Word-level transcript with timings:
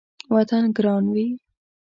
وطن 0.33 0.63
ګران 0.77 1.05
وي 1.13 1.27